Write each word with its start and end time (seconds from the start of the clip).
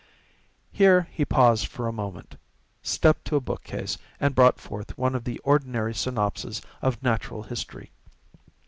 He 0.71 0.79
here 0.83 1.07
paused 1.29 1.67
for 1.67 1.87
a 1.87 1.91
moment, 1.93 2.35
stepped 2.81 3.23
to 3.25 3.35
a 3.35 3.39
book 3.39 3.63
case, 3.63 3.99
and 4.19 4.33
brought 4.33 4.59
forth 4.59 4.97
one 4.97 5.13
of 5.13 5.25
the 5.25 5.37
ordinary 5.43 5.93
synopses 5.93 6.59
of 6.81 7.03
Natural 7.03 7.43
History. 7.43 7.91